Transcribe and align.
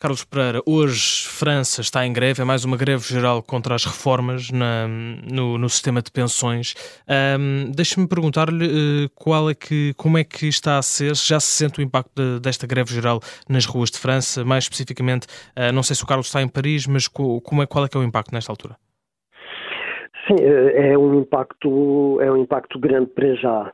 Carlos 0.00 0.24
Pereira, 0.24 0.62
hoje 0.64 1.28
França 1.28 1.82
está 1.82 2.06
em 2.06 2.12
greve, 2.14 2.40
é 2.40 2.44
mais 2.44 2.64
uma 2.64 2.74
greve 2.74 3.02
geral 3.06 3.42
contra 3.42 3.74
as 3.74 3.84
reformas 3.84 4.50
na, 4.50 4.88
no, 4.88 5.58
no, 5.58 5.68
sistema 5.68 6.00
de 6.00 6.10
pensões. 6.10 6.74
Um, 7.38 7.70
Deixe-me 7.70 8.08
perguntar-lhe 8.08 8.64
uh, 9.04 9.10
qual 9.14 9.50
é 9.50 9.54
que, 9.54 9.92
como 9.98 10.16
é 10.16 10.24
que 10.24 10.46
está 10.46 10.78
a 10.78 10.82
ser, 10.82 11.14
já 11.14 11.38
se 11.38 11.48
sente 11.48 11.80
o 11.80 11.82
impacto 11.82 12.12
de, 12.16 12.40
desta 12.40 12.66
greve 12.66 12.94
geral 12.94 13.20
nas 13.46 13.66
ruas 13.66 13.90
de 13.90 13.98
França, 13.98 14.42
mais 14.42 14.64
especificamente, 14.64 15.26
uh, 15.54 15.70
não 15.70 15.82
sei 15.82 15.94
se 15.94 16.02
o 16.02 16.06
Carlos 16.06 16.28
está 16.28 16.40
em 16.40 16.48
Paris, 16.48 16.86
mas 16.86 17.06
como 17.06 17.62
é, 17.62 17.66
qual 17.66 17.84
é 17.84 17.88
que 17.90 17.94
é 17.94 18.00
o 18.00 18.02
impacto 18.02 18.32
nesta 18.32 18.50
altura? 18.50 18.76
Sim, 20.26 20.36
eh, 20.40 20.92
é 20.92 20.98
um 20.98 21.20
impacto, 21.20 22.20
é 22.22 22.30
um 22.30 22.36
impacto 22.36 22.78
grande 22.78 23.10
para 23.10 23.34
já. 23.34 23.72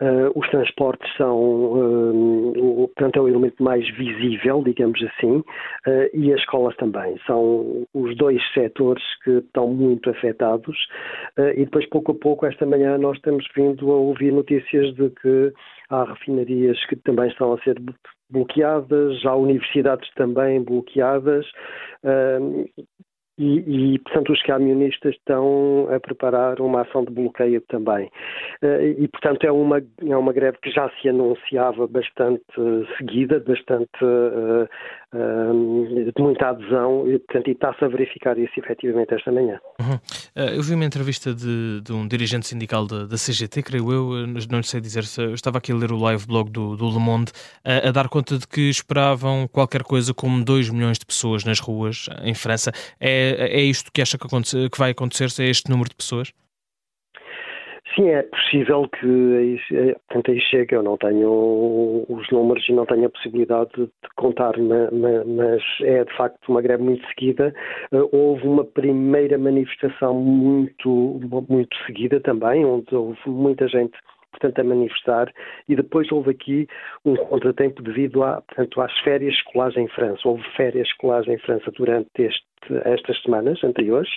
Uh, 0.00 0.30
os 0.38 0.48
transportes 0.50 1.12
são, 1.16 1.36
uh, 1.36 2.88
portanto, 2.94 3.16
é 3.16 3.20
o 3.20 3.28
elemento 3.28 3.60
mais 3.60 3.84
visível, 3.96 4.62
digamos 4.62 5.02
assim, 5.02 5.38
uh, 5.38 5.44
e 6.14 6.32
as 6.32 6.38
escolas 6.38 6.76
também. 6.76 7.18
São 7.26 7.84
os 7.92 8.16
dois 8.16 8.40
setores 8.54 9.02
que 9.24 9.38
estão 9.38 9.66
muito 9.68 10.08
afetados. 10.08 10.76
e 11.56 11.64
depois, 11.64 11.88
pouco 11.88 12.12
a 12.12 12.14
pouco, 12.14 12.46
esta 12.46 12.64
manhã, 12.64 12.96
nós 12.96 13.18
temos 13.20 13.44
vindo 13.56 13.90
a 13.90 13.96
ouvir 13.96 14.32
notícias 14.32 14.94
de 14.94 15.10
que 15.10 15.52
há 15.90 16.04
refinarias 16.04 16.78
que 16.86 16.96
também 16.96 17.28
estão 17.28 17.52
a 17.52 17.58
ser 17.62 17.80
bloqueadas, 18.30 19.24
há 19.24 19.34
universidades 19.34 20.08
também 20.14 20.62
bloqueadas. 20.62 21.46
E, 23.38 23.94
e, 23.94 23.98
portanto, 24.00 24.32
os 24.32 24.42
camionistas 24.42 25.14
estão 25.14 25.86
a 25.94 26.00
preparar 26.00 26.60
uma 26.60 26.82
ação 26.82 27.04
de 27.04 27.12
bloqueio 27.12 27.60
também. 27.68 28.10
Eh, 28.62 28.96
e, 28.98 29.06
portanto, 29.08 29.44
é 29.44 29.52
uma, 29.52 29.80
é 30.04 30.16
uma 30.16 30.32
greve 30.32 30.58
que 30.60 30.70
já 30.70 30.90
se 31.00 31.08
anunciava 31.08 31.86
bastante 31.86 32.42
seguida, 32.96 33.38
bastante 33.46 34.04
uh, 34.04 34.68
de 35.12 36.22
muita 36.22 36.50
adesão, 36.50 37.06
e, 37.08 37.20
está-se 37.50 37.84
a 37.84 37.88
verificar 37.88 38.38
isso 38.38 38.52
efetivamente 38.58 39.14
esta 39.14 39.32
manhã. 39.32 39.58
Uhum. 39.80 39.98
Eu 40.54 40.62
vi 40.62 40.74
uma 40.74 40.84
entrevista 40.84 41.34
de, 41.34 41.80
de 41.80 41.92
um 41.92 42.06
dirigente 42.06 42.46
sindical 42.46 42.86
da, 42.86 43.06
da, 43.06 43.16
CGT, 43.16 43.62
creio 43.62 43.90
eu, 43.92 44.26
não 44.26 44.62
sei 44.62 44.80
dizer 44.80 45.04
se 45.04 45.22
eu 45.22 45.34
estava 45.34 45.58
aqui 45.58 45.72
a 45.72 45.76
ler 45.76 45.92
o 45.92 45.96
live 45.96 46.26
blog 46.26 46.50
do, 46.50 46.76
do 46.76 46.88
Le 46.88 46.98
Monde, 46.98 47.32
a, 47.64 47.88
a 47.88 47.90
dar 47.90 48.08
conta 48.08 48.38
de 48.38 48.46
que 48.46 48.68
esperavam 48.68 49.48
qualquer 49.48 49.82
coisa 49.82 50.12
como 50.12 50.44
2 50.44 50.70
milhões 50.70 50.98
de 50.98 51.06
pessoas 51.06 51.44
nas 51.44 51.58
ruas 51.58 52.06
em 52.22 52.34
França. 52.34 52.70
É 53.00 53.28
é, 53.38 53.62
isto 53.62 53.90
que 53.92 54.02
acha 54.02 54.18
que, 54.18 54.26
que 54.68 54.78
vai 54.78 54.90
acontecer? 54.90 55.28
É 55.42 55.48
este 55.48 55.70
número 55.70 55.88
de 55.88 55.96
pessoas? 55.96 56.32
Sim, 57.98 58.10
é 58.10 58.22
possível 58.22 58.88
que 58.88 59.58
é, 59.72 59.92
portanto, 60.06 60.30
aí 60.30 60.40
chegue. 60.40 60.76
Eu 60.76 60.84
não 60.84 60.96
tenho 60.96 62.06
os 62.08 62.30
números 62.30 62.64
e 62.68 62.72
não 62.72 62.86
tenho 62.86 63.06
a 63.06 63.10
possibilidade 63.10 63.72
de 63.74 63.90
contar, 64.14 64.52
mas 64.56 65.62
é 65.82 66.04
de 66.04 66.16
facto 66.16 66.48
uma 66.48 66.62
greve 66.62 66.84
muito 66.84 67.04
seguida. 67.08 67.52
Eh, 67.90 68.08
houve 68.12 68.46
uma 68.46 68.64
primeira 68.64 69.36
manifestação 69.36 70.14
muito, 70.14 71.20
muito 71.48 71.76
seguida 71.86 72.20
também, 72.20 72.64
onde 72.64 72.94
houve 72.94 73.18
muita 73.26 73.66
gente 73.66 73.98
portanto, 74.30 74.60
a 74.60 74.64
manifestar, 74.64 75.32
e 75.68 75.74
depois 75.74 76.12
houve 76.12 76.30
aqui 76.30 76.68
um 77.04 77.16
contratempo 77.16 77.82
devido 77.82 78.22
a, 78.22 78.42
portanto, 78.42 78.80
às 78.80 78.96
férias 79.00 79.34
escolares 79.34 79.76
em 79.76 79.88
França. 79.88 80.20
Houve 80.24 80.44
férias 80.56 80.86
escolares 80.86 81.26
em 81.26 81.38
França 81.38 81.72
durante 81.72 82.08
este, 82.18 82.44
estas 82.84 83.20
semanas 83.22 83.62
anteriores 83.62 84.10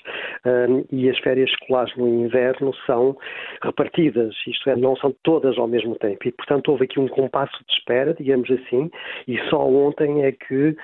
um, 0.46 0.84
e 0.92 1.10
as 1.10 1.18
férias 1.20 1.50
escolares 1.50 1.96
no 1.96 2.08
inverno 2.08 2.74
são 2.86 3.18
repartidas, 3.64 4.36
isto 4.48 4.70
é, 4.70 4.76
não 4.76 4.96
são 4.96 5.14
todas 5.24 5.58
ao 5.58 5.68
mesmo 5.68 5.96
tempo. 5.96 6.28
E, 6.28 6.32
portanto, 6.32 6.70
houve 6.70 6.86
aqui 6.86 7.00
um 7.00 7.08
compasso 7.08 7.58
de 7.68 7.74
espera, 7.74 8.14
digamos 8.14 8.50
assim, 8.50 8.90
e 9.28 9.38
só 9.50 9.66
ontem 9.68 10.24
é 10.24 10.32
que 10.32 10.76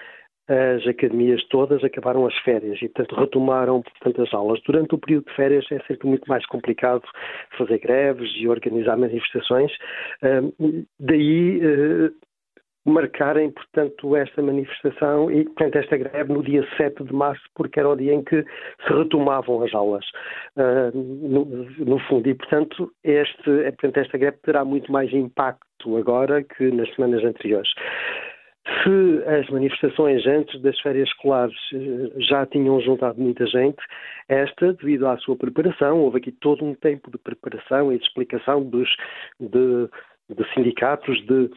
as 0.49 0.87
academias 0.87 1.43
todas 1.49 1.83
acabaram 1.83 2.25
as 2.25 2.35
férias 2.37 2.81
e, 2.81 2.87
portanto, 2.87 3.19
retomaram 3.19 3.81
portanto, 3.81 4.21
as 4.21 4.33
aulas. 4.33 4.61
Durante 4.65 4.95
o 4.95 4.97
período 4.97 5.25
de 5.25 5.35
férias 5.35 5.65
é 5.71 5.79
sempre 5.81 6.07
muito 6.07 6.25
mais 6.27 6.45
complicado 6.45 7.03
fazer 7.57 7.79
greves 7.79 8.31
e 8.37 8.47
organizar 8.47 8.95
manifestações. 8.97 9.71
daí 10.99 11.59
uh, 11.59 12.26
marcarem, 12.87 13.51
portanto, 13.51 14.15
esta 14.15 14.41
manifestação 14.41 15.29
e, 15.29 15.43
portanto, 15.43 15.75
esta 15.75 15.97
greve 15.97 16.31
no 16.31 16.41
dia 16.41 16.65
7 16.77 17.03
de 17.03 17.13
março, 17.13 17.43
porque 17.53 17.79
era 17.79 17.89
o 17.89 17.95
dia 17.95 18.13
em 18.13 18.23
que 18.23 18.43
se 18.43 18.93
retomavam 18.93 19.63
as 19.63 19.73
aulas, 19.73 20.05
uh, 20.55 20.97
no, 20.97 21.45
no, 21.45 21.99
fundo. 22.07 22.27
E, 22.29 22.33
portanto, 22.33 22.91
este, 23.03 23.43
portanto, 23.43 23.97
esta 23.97 24.17
greve 24.17 24.37
terá 24.43 24.63
muito 24.63 24.91
mais 24.91 25.11
impacto 25.13 25.97
agora 25.97 26.43
que 26.43 26.71
nas 26.71 26.93
semanas 26.95 27.23
anteriores. 27.23 27.69
Se 28.83 29.23
as 29.25 29.49
manifestações 29.49 30.25
antes 30.27 30.61
das 30.61 30.77
férias 30.81 31.07
escolares 31.07 31.55
eh, 31.73 32.11
já 32.19 32.45
tinham 32.45 32.81
juntado 32.81 33.19
muita 33.19 33.45
gente, 33.45 33.77
esta, 34.27 34.73
devido 34.73 35.07
à 35.07 35.17
sua 35.19 35.37
preparação, 35.37 36.01
houve 36.01 36.17
aqui 36.17 36.33
todo 36.33 36.65
um 36.65 36.75
tempo 36.75 37.09
de 37.09 37.17
preparação 37.17 37.93
e 37.93 37.97
de 37.97 38.03
explicação 38.03 38.61
dos, 38.63 38.89
de, 39.39 39.87
de 40.35 40.53
sindicatos, 40.53 41.17
de, 41.25 41.49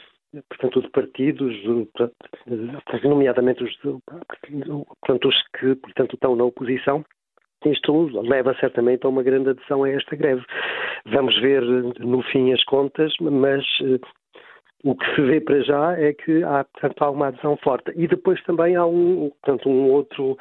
portanto, 0.48 0.82
de 0.82 0.90
partidos, 0.90 1.54
nomeadamente 3.04 3.64
os, 3.64 3.76
portanto, 3.76 5.28
os 5.28 5.42
que 5.58 5.74
portanto, 5.76 6.14
estão 6.14 6.36
na 6.36 6.44
oposição, 6.44 7.04
isto 7.66 8.08
leva 8.22 8.54
certamente 8.58 9.04
a 9.04 9.08
uma 9.08 9.22
grande 9.22 9.50
adesão 9.50 9.84
a 9.84 9.90
esta 9.90 10.16
greve. 10.16 10.42
Vamos 11.06 11.38
ver 11.40 11.62
no 12.00 12.22
fim 12.22 12.52
as 12.52 12.64
contas, 12.64 13.12
mas 13.20 13.64
eh, 13.82 14.00
o 14.82 14.94
que 14.94 15.14
se 15.14 15.20
vê 15.20 15.40
para 15.40 15.60
já 15.62 15.92
é 15.98 16.14
que 16.14 16.42
há, 16.42 16.64
portanto, 16.64 17.02
há 17.02 17.10
uma 17.10 17.26
adesão 17.28 17.56
forte. 17.58 17.92
E 17.96 18.06
depois 18.06 18.42
também 18.44 18.76
há 18.76 18.86
um, 18.86 19.30
portanto, 19.30 19.68
um 19.68 19.90
outro, 19.90 20.38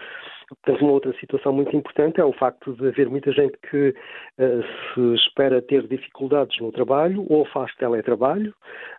portanto, 0.50 0.82
uma 0.82 0.94
outra 0.94 1.14
situação 1.20 1.54
muito 1.54 1.76
importante 1.76 2.20
é 2.20 2.26
o 2.26 2.34
facto 2.34 2.74
de 2.74 2.88
haver 2.88 3.10
muita 3.10 3.32
gente 3.32 3.58
que 3.70 3.90
uh, 3.90 4.64
se 4.94 5.14
espera 5.16 5.62
ter 5.62 5.88
dificuldades 5.88 6.60
no 6.60 6.72
trabalho 6.72 7.26
ou 7.30 7.46
faz 7.46 7.74
teletrabalho, 7.76 8.54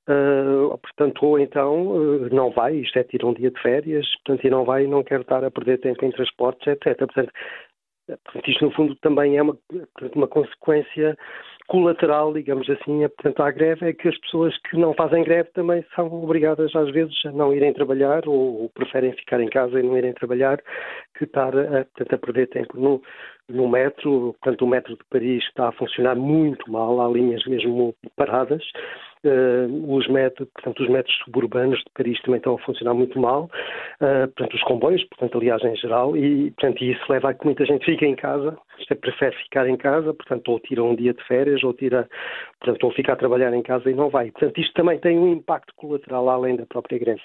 uh, 0.09 0.78
portanto, 0.78 1.25
ou 1.25 1.39
então 1.39 1.89
uh, 1.89 2.34
não 2.34 2.50
vai, 2.50 2.77
isto 2.77 2.99
é, 2.99 3.05
tira 3.05 3.27
um 3.27 3.34
dia 3.34 3.50
de 3.50 3.60
férias, 3.60 4.06
portanto, 4.25 4.47
e 4.47 4.50
não 4.50 4.65
vai 4.65 4.87
não 4.87 5.03
quer 5.03 5.21
estar 5.21 5.44
a 5.44 5.50
perder 5.50 5.78
tempo 5.78 6.05
em 6.05 6.10
transportes, 6.10 6.66
etc. 6.66 6.97
Portanto, 6.99 7.33
Portanto, 8.25 8.50
isto 8.50 8.65
no 8.65 8.72
fundo 8.72 8.97
também 8.97 9.37
é 9.37 9.43
uma, 9.43 9.56
uma 10.16 10.27
consequência 10.27 11.16
colateral, 11.70 12.32
digamos 12.32 12.69
assim, 12.69 12.98
portanto, 13.08 13.41
à 13.41 13.50
greve, 13.53 13.88
é 13.88 13.92
que 13.92 14.08
as 14.08 14.19
pessoas 14.19 14.58
que 14.69 14.76
não 14.76 14.92
fazem 14.92 15.22
greve 15.22 15.50
também 15.54 15.84
são 15.94 16.12
obrigadas, 16.12 16.75
às 16.75 16.91
vezes, 16.91 17.14
a 17.25 17.31
não 17.31 17.54
irem 17.54 17.72
trabalhar 17.72 18.26
ou, 18.26 18.62
ou 18.62 18.69
preferem 18.70 19.12
ficar 19.12 19.41
em 19.41 19.48
casa 19.48 19.78
e 19.78 19.82
não 19.84 19.97
irem 19.97 20.12
trabalhar, 20.12 20.60
que 21.16 21.22
estar 21.22 21.56
a, 21.56 21.84
portanto, 21.84 22.12
a 22.12 22.19
perder 22.19 22.48
tempo 22.48 22.76
no, 22.76 23.00
no 23.48 23.69
metro. 23.69 24.34
Portanto, 24.42 24.64
o 24.64 24.69
metro 24.69 24.97
de 24.97 25.04
Paris 25.09 25.44
está 25.44 25.69
a 25.69 25.72
funcionar 25.72 26.16
muito 26.16 26.69
mal, 26.70 27.00
há 27.00 27.09
linhas 27.09 27.44
mesmo 27.47 27.94
paradas. 28.16 28.64
Uh, 29.22 29.94
os 29.94 30.08
metros, 30.08 30.48
portanto, 30.54 30.82
os 30.82 30.88
metros 30.88 31.14
suburbanos 31.25 31.78
de 31.81 31.91
Paris 31.92 32.19
também 32.22 32.38
estão 32.38 32.54
a 32.54 32.58
funcionar 32.58 32.94
muito 32.94 33.20
mal, 33.20 33.50
uh, 34.00 34.26
portanto, 34.28 34.54
os 34.54 34.62
comboios, 34.62 35.04
portanto, 35.04 35.36
aliás, 35.36 35.62
em 35.62 35.76
geral, 35.76 36.16
e, 36.16 36.50
portanto, 36.53 36.82
isso 36.82 37.00
leva 37.12 37.28
a 37.28 37.34
que 37.34 37.44
muita 37.44 37.66
gente 37.66 37.84
fique 37.84 38.06
em 38.06 38.16
casa, 38.16 38.56
isto 38.78 38.92
é, 38.92 38.97
prefere 38.97 39.36
ficar 39.36 39.69
em 39.69 39.76
casa, 39.76 40.14
portanto, 40.14 40.48
ou 40.48 40.59
tira 40.60 40.82
um 40.82 40.97
dia 40.97 41.12
de 41.12 41.22
férias, 41.25 41.62
ou 41.62 41.75
tira, 41.75 42.09
portanto, 42.60 42.84
ou 42.84 42.92
fica 42.92 43.12
a 43.12 43.16
trabalhar 43.16 43.53
em 43.53 43.62
casa 43.62 43.91
e 43.91 43.94
não 43.94 44.09
vai. 44.09 44.30
Portanto, 44.30 44.59
isto 44.59 44.72
também 44.72 44.98
tem 44.98 45.19
um 45.19 45.30
impacto 45.30 45.75
colateral 45.76 46.28
além 46.30 46.56
da 46.56 46.64
própria 46.64 46.98
greve. 46.98 47.20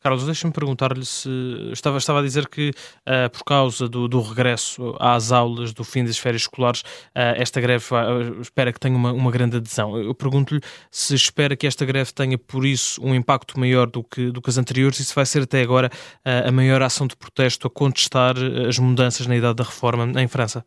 Carlos, 0.00 0.24
deixa-me 0.24 0.52
perguntar-lhe 0.52 1.04
se 1.04 1.28
estava, 1.72 1.98
estava 1.98 2.20
a 2.20 2.22
dizer 2.22 2.48
que 2.48 2.70
uh, 2.70 3.30
por 3.30 3.44
causa 3.44 3.88
do, 3.88 4.06
do, 4.06 4.20
regresso 4.20 4.96
às 5.00 5.32
aulas 5.32 5.72
do 5.72 5.84
fim 5.84 6.04
das 6.04 6.18
férias 6.18 6.42
escolares, 6.42 6.80
uh, 6.80 7.34
esta 7.36 7.60
greve 7.60 7.84
uh, 7.94 8.40
espera 8.40 8.72
que 8.72 8.80
tenha 8.80 8.96
uma, 8.96 9.12
uma 9.12 9.30
grande 9.30 9.56
adesão. 9.56 9.96
Eu 9.98 10.14
pergunto-lhe 10.14 10.60
se 10.90 11.14
espera 11.14 11.56
que 11.56 11.66
esta 11.66 11.84
greve 11.84 12.12
tenha, 12.12 12.38
por 12.38 12.64
isso, 12.64 13.00
um 13.02 13.14
impacto 13.14 13.58
maior 13.58 13.86
do 13.88 14.02
que, 14.02 14.30
do 14.30 14.40
que 14.42 14.50
as 14.50 14.58
anteriores 14.58 15.00
e 15.00 15.04
se 15.04 15.14
vai 15.14 15.26
ser 15.26 15.42
até 15.42 15.62
agora 15.62 15.90
a 16.24 16.50
maior 16.50 16.82
ação 16.82 17.06
de 17.06 17.16
protesto 17.16 17.66
a 17.66 17.70
contestar 17.70 18.34
as 18.68 18.78
mudanças 18.78 19.26
na 19.26 19.36
idade 19.36 19.56
da 19.56 19.64
reforma 19.64 20.20
em 20.20 20.28
França. 20.28 20.64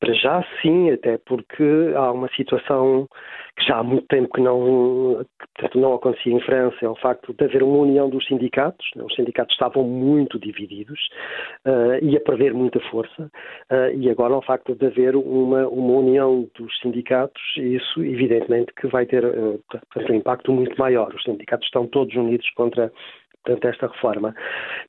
Para 0.00 0.12
já 0.14 0.44
sim, 0.60 0.90
até 0.90 1.18
porque 1.18 1.92
há 1.94 2.10
uma 2.12 2.28
situação 2.34 3.08
que 3.56 3.64
já 3.66 3.78
há 3.78 3.82
muito 3.82 4.06
tempo 4.08 4.28
que 4.34 4.40
não, 4.40 5.24
que, 5.54 5.78
não 5.78 5.94
acontecia 5.94 6.32
em 6.32 6.40
França, 6.40 6.76
é 6.82 6.88
o 6.88 6.96
facto 6.96 7.32
de 7.32 7.44
haver 7.44 7.62
uma 7.62 7.78
união 7.78 8.08
dos 8.08 8.26
sindicatos. 8.26 8.86
Né? 8.94 9.02
Os 9.02 9.14
sindicatos 9.14 9.54
estavam 9.54 9.84
muito 9.84 10.38
divididos 10.38 11.00
uh, 11.66 12.04
e 12.04 12.16
a 12.16 12.20
perder 12.20 12.52
muita 12.52 12.80
força, 12.90 13.30
uh, 13.70 13.96
e 13.96 14.10
agora 14.10 14.36
o 14.36 14.42
facto 14.42 14.74
de 14.74 14.86
haver 14.86 15.16
uma, 15.16 15.66
uma 15.68 15.92
união 15.94 16.48
dos 16.58 16.78
sindicatos, 16.80 17.42
isso 17.56 18.04
evidentemente 18.04 18.72
que 18.78 18.86
vai 18.88 19.06
ter 19.06 19.24
uh, 19.24 19.60
um 20.10 20.14
impacto 20.14 20.52
muito 20.52 20.76
maior. 20.78 21.14
Os 21.14 21.22
sindicatos 21.22 21.66
estão 21.66 21.86
todos 21.86 22.14
unidos 22.14 22.48
contra 22.50 22.92
portanto, 23.46 23.64
esta 23.68 23.86
reforma. 23.86 24.34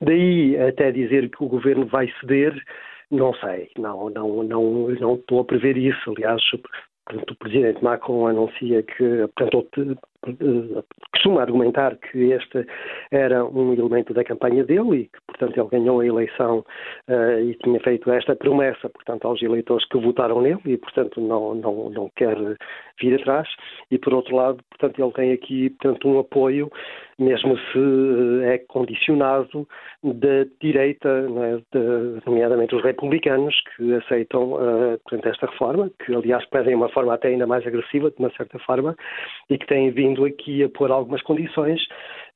Daí 0.01 0.57
até 0.59 0.91
dizer 0.91 1.29
que 1.29 1.43
o 1.43 1.47
governo 1.47 1.85
vai 1.85 2.11
ceder 2.19 2.53
não 3.11 3.33
sei, 3.35 3.69
não, 3.77 4.09
não, 4.09 4.43
não, 4.43 4.89
não 4.89 5.15
estou 5.15 5.39
a 5.39 5.45
prever 5.45 5.77
isso. 5.77 6.11
Aliás, 6.11 6.41
portanto, 7.05 7.31
o 7.31 7.37
presidente 7.37 7.83
Macron 7.83 8.27
anuncia 8.27 8.83
que, 8.83 9.27
portanto, 9.35 9.97
costuma 11.11 11.41
argumentar 11.41 11.97
que 11.97 12.31
este 12.31 12.65
era 13.11 13.45
um 13.45 13.73
elemento 13.73 14.13
da 14.13 14.23
campanha 14.23 14.63
dele 14.63 14.97
e 14.97 15.03
que, 15.05 15.19
portanto, 15.27 15.57
ele 15.57 15.69
ganhou 15.69 15.99
a 15.99 16.05
eleição 16.05 16.65
uh, 17.07 17.39
e 17.39 17.55
tinha 17.55 17.79
feito 17.79 18.11
esta 18.11 18.35
promessa, 18.35 18.89
portanto, 18.89 19.27
aos 19.27 19.41
eleitores 19.41 19.87
que 19.87 19.97
votaram 19.97 20.41
nele 20.41 20.61
e, 20.65 20.77
portanto, 20.77 21.19
não, 21.19 21.55
não, 21.55 21.89
não 21.89 22.11
quer 22.15 22.37
vir 23.01 23.19
atrás. 23.19 23.47
E, 23.91 23.97
por 23.97 24.13
outro 24.13 24.35
lado, 24.35 24.59
portanto, 24.69 25.01
ele 25.01 25.13
tem 25.13 25.31
aqui, 25.33 25.69
portanto, 25.71 26.07
um 26.07 26.19
apoio, 26.19 26.69
mesmo 27.19 27.57
se 27.57 28.43
é 28.43 28.57
condicionado 28.67 29.67
da 30.03 30.45
direita, 30.61 31.09
é? 31.09 31.77
de, 31.77 32.25
nomeadamente 32.25 32.75
os 32.75 32.83
republicanos, 32.83 33.55
que 33.75 33.93
aceitam, 33.95 34.53
uh, 34.53 34.99
portanto, 35.03 35.27
esta 35.27 35.47
reforma, 35.47 35.89
que, 36.05 36.13
aliás, 36.13 36.45
pedem 36.49 36.75
uma 36.75 36.89
forma 36.89 37.13
até 37.13 37.29
ainda 37.29 37.47
mais 37.47 37.65
agressiva, 37.65 38.11
de 38.11 38.19
uma 38.19 38.31
certa 38.31 38.59
forma, 38.59 38.95
e 39.49 39.57
que 39.57 39.67
têm 39.67 39.91
vindo 39.91 40.16
aqui 40.25 40.63
a 40.63 40.69
pôr 40.69 40.91
algumas 40.91 41.21
condições 41.21 41.81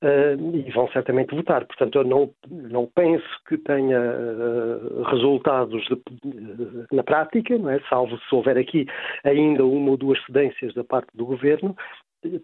uh, 0.01 0.55
e 0.55 0.69
vão 0.71 0.87
certamente 0.89 1.35
votar. 1.35 1.65
Portanto, 1.65 1.97
eu 1.97 2.03
não, 2.03 2.31
não 2.49 2.87
penso 2.93 3.27
que 3.47 3.57
tenha 3.57 3.99
uh, 3.99 5.03
resultados 5.03 5.83
de, 5.85 5.95
de, 6.23 6.85
na 6.91 7.03
prática, 7.03 7.57
não 7.57 7.69
é? 7.69 7.79
salvo 7.89 8.17
se 8.17 8.35
houver 8.35 8.57
aqui 8.57 8.85
ainda 9.23 9.65
uma 9.65 9.91
ou 9.91 9.97
duas 9.97 10.23
cedências 10.25 10.73
da 10.73 10.83
parte 10.83 11.09
do 11.15 11.25
governo. 11.25 11.75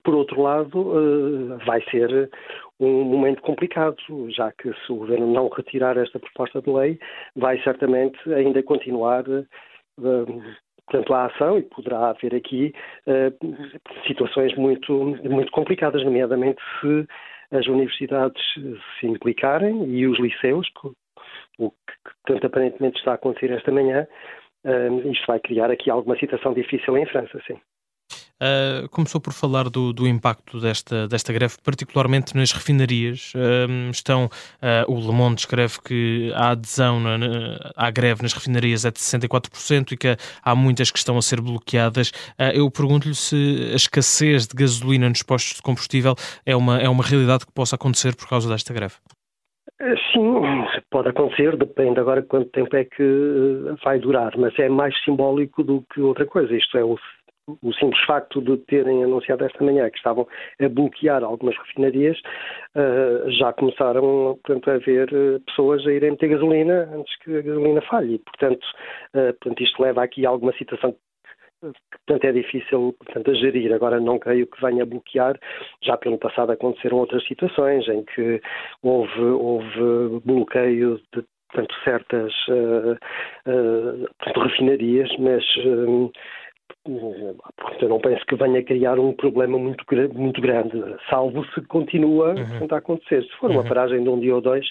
Por 0.03 0.15
outro 0.15 0.41
lado, 0.41 1.59
vai 1.63 1.83
ser 1.91 2.31
um 2.79 3.03
momento 3.03 3.43
complicado, 3.43 3.95
já 4.29 4.51
que 4.51 4.73
se 4.73 4.91
o 4.91 4.95
governo 4.95 5.31
não 5.31 5.49
retirar 5.49 5.95
esta 5.97 6.17
proposta 6.17 6.63
de 6.63 6.71
lei, 6.71 6.99
vai 7.35 7.61
certamente 7.61 8.17
ainda 8.33 8.63
continuar 8.63 9.23
portanto, 10.87 11.13
a 11.13 11.25
ação 11.25 11.57
e 11.59 11.63
poderá 11.63 12.09
haver 12.09 12.33
aqui 12.33 12.73
uh, 13.05 14.07
situações 14.07 14.55
muito, 14.55 14.93
muito 15.23 15.51
complicadas, 15.51 16.03
nomeadamente 16.03 16.61
se 16.79 17.07
as 17.51 17.67
universidades 17.67 18.41
se 18.99 19.07
implicarem 19.07 19.85
e 19.85 20.07
os 20.07 20.19
liceus, 20.19 20.67
o 21.57 21.71
que 21.71 22.11
tanto 22.25 22.47
aparentemente 22.47 22.97
está 22.97 23.11
a 23.11 23.15
acontecer 23.15 23.51
esta 23.51 23.71
manhã, 23.71 24.07
uh, 24.65 25.11
isto 25.11 25.27
vai 25.27 25.39
criar 25.39 25.69
aqui 25.69 25.89
alguma 25.89 26.17
situação 26.17 26.53
difícil 26.53 26.97
em 26.97 27.05
França, 27.05 27.39
sim. 27.45 27.59
Uh, 28.39 28.87
começou 28.89 29.19
por 29.19 29.33
falar 29.33 29.67
do, 29.67 29.91
do, 29.91 30.07
impacto 30.07 30.59
desta, 30.59 31.07
desta 31.07 31.33
greve, 31.33 31.55
particularmente 31.63 32.35
nas 32.35 32.51
refinarias. 32.51 33.33
Uh, 33.33 33.89
estão, 33.89 34.25
uh, 34.25 34.91
o 34.91 34.99
Le 34.99 35.11
Monde 35.11 35.39
escreve 35.39 35.81
que 35.83 36.31
a 36.35 36.51
adesão 36.51 36.99
na, 36.99 37.17
na, 37.17 37.71
à 37.75 37.89
greve 37.89 38.21
nas 38.21 38.33
refinarias 38.33 38.85
é 38.85 38.91
de 38.91 38.99
64% 38.99 39.91
e 39.91 39.97
que 39.97 40.15
há 40.43 40.55
muitas 40.55 40.91
que 40.91 40.99
estão 40.99 41.17
a 41.17 41.21
ser 41.21 41.41
bloqueadas. 41.41 42.11
eu 42.53 42.69
pergunto-lhe 42.69 43.15
se 43.15 43.69
a 43.71 43.75
escassez 43.75 44.47
de 44.47 44.55
gasolina 44.55 45.09
nos 45.09 45.23
postos 45.23 45.55
de 45.55 45.61
combustível 45.63 46.13
é 46.45 46.55
uma, 46.55 46.77
é 46.79 46.87
uma 46.87 47.03
realidade 47.03 47.45
que 47.45 47.51
possa 47.51 47.75
acontecer 47.75 48.15
por 48.15 48.29
causa 48.29 48.47
desta 48.47 48.73
greve. 48.73 48.95
Sim, 50.11 50.41
pode 50.89 51.09
acontecer, 51.09 51.55
depende 51.55 51.99
agora 51.99 52.23
quanto 52.23 52.49
tempo 52.49 52.75
é 52.75 52.83
que 52.83 53.03
vai 53.83 53.99
durar, 53.99 54.35
mas 54.35 54.57
é 54.57 54.67
mais 54.67 54.95
simbólico 55.03 55.63
do 55.63 55.83
que 55.93 56.01
outra 56.01 56.25
coisa. 56.25 56.55
Isto 56.55 56.77
é, 56.79 56.83
o 56.83 56.97
o 57.47 57.73
simples 57.73 58.03
facto 58.05 58.41
de 58.41 58.57
terem 58.65 59.03
anunciado 59.03 59.45
esta 59.45 59.63
manhã 59.63 59.89
que 59.89 59.97
estavam 59.97 60.27
a 60.61 60.69
bloquear 60.69 61.23
algumas 61.23 61.57
refinarias, 61.57 62.17
uh, 62.75 63.31
já 63.31 63.53
começaram 63.53 64.37
portanto, 64.43 64.69
a 64.69 64.77
ver 64.77 65.09
uh, 65.13 65.39
pessoas 65.45 65.85
a 65.87 65.93
irem 65.93 66.11
meter 66.11 66.29
gasolina 66.29 66.89
antes 66.93 67.17
que 67.19 67.37
a 67.37 67.41
gasolina 67.41 67.81
falhe. 67.81 68.19
Portanto, 68.19 68.65
uh, 69.15 69.33
portanto, 69.39 69.63
isto 69.63 69.81
leva 69.81 70.03
aqui 70.03 70.25
a 70.25 70.29
alguma 70.29 70.53
situação 70.53 70.95
que 71.61 71.97
portanto, 72.05 72.25
é 72.25 72.31
difícil 72.33 72.95
portanto, 72.99 73.31
a 73.31 73.33
gerir. 73.33 73.73
Agora 73.73 73.99
não 73.99 74.19
creio 74.19 74.45
que 74.45 74.61
venha 74.61 74.83
a 74.83 74.85
bloquear. 74.85 75.39
Já 75.83 75.97
pelo 75.97 76.17
passado 76.17 76.51
aconteceram 76.51 76.97
outras 76.97 77.25
situações 77.25 77.87
em 77.87 78.03
que 78.03 78.41
houve, 78.83 79.21
houve 79.21 80.21
bloqueio 80.23 80.99
de 81.15 81.23
portanto, 81.49 81.75
certas 81.83 82.33
uh, 82.49 82.91
uh, 83.49 84.07
portanto, 84.19 84.47
refinarias, 84.47 85.09
mas 85.17 85.43
uh, 85.65 86.11
eu 87.81 87.89
não 87.89 87.99
penso 87.99 88.25
que 88.25 88.35
venha 88.35 88.63
criar 88.63 88.99
um 88.99 89.13
problema 89.13 89.57
muito, 89.57 89.83
muito 90.13 90.41
grande, 90.41 90.81
salvo 91.09 91.45
se 91.53 91.61
continua 91.67 92.33
uhum. 92.33 92.67
a 92.69 92.77
acontecer. 92.77 93.23
Se 93.23 93.37
for 93.37 93.51
uma 93.51 93.61
uhum. 93.61 93.67
paragem 93.67 94.03
de 94.03 94.09
um 94.09 94.19
dia 94.19 94.35
ou 94.35 94.41
dois, 94.41 94.65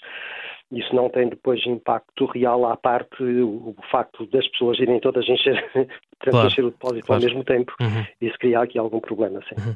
isso 0.72 0.94
não 0.94 1.08
tem 1.08 1.28
depois 1.28 1.64
impacto 1.66 2.26
real 2.26 2.66
à 2.66 2.76
parte 2.76 3.22
o, 3.22 3.74
o 3.76 3.76
facto 3.90 4.26
das 4.26 4.46
pessoas 4.48 4.78
irem 4.80 4.98
todas 4.98 5.28
encher, 5.28 5.64
claro. 6.18 6.46
encher 6.46 6.64
o 6.64 6.70
depósito 6.70 7.06
claro. 7.06 7.22
ao 7.22 7.28
mesmo 7.28 7.44
tempo. 7.44 7.72
Uhum. 7.80 8.04
Isso 8.20 8.36
cria 8.38 8.60
aqui 8.60 8.78
algum 8.78 8.98
problema, 8.98 9.40
sim. 9.48 9.54
Uhum. 9.60 9.74